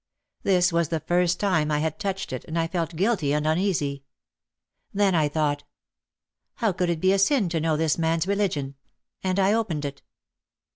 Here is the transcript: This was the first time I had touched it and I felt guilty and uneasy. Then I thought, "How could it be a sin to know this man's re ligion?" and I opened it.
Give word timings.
This 0.41 0.73
was 0.73 0.87
the 0.89 1.01
first 1.01 1.39
time 1.39 1.69
I 1.69 1.77
had 1.77 1.99
touched 1.99 2.33
it 2.33 2.43
and 2.45 2.57
I 2.57 2.65
felt 2.65 2.95
guilty 2.95 3.33
and 3.35 3.45
uneasy. 3.45 4.03
Then 4.91 5.13
I 5.13 5.27
thought, 5.29 5.63
"How 6.55 6.71
could 6.71 6.89
it 6.89 6.99
be 6.99 7.13
a 7.13 7.19
sin 7.19 7.49
to 7.49 7.59
know 7.59 7.77
this 7.77 7.99
man's 7.99 8.25
re 8.25 8.33
ligion?" 8.35 8.73
and 9.23 9.37
I 9.37 9.53
opened 9.53 9.85
it. 9.85 10.01